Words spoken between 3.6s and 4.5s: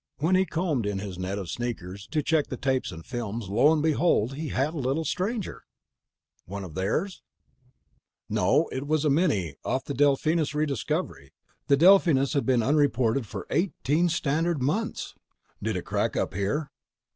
and behold, he